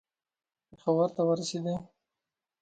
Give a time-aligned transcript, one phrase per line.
[0.67, 1.75] پېښور ته ورسېدی.